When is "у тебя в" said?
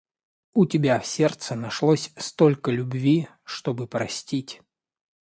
0.53-1.05